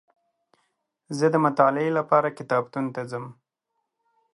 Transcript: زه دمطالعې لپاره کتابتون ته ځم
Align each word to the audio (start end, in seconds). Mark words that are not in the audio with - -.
زه 1.17 1.25
دمطالعې 1.35 1.89
لپاره 1.99 2.35
کتابتون 2.37 2.85
ته 2.95 3.01
ځم 3.11 3.25